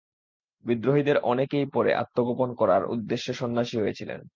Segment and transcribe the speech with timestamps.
[0.65, 4.21] বিদ্রোহীদের অনেকেই পরে আত্মগোপন করার উদ্দেশ্যে সন্ন্যাসী হয়েছিলেন।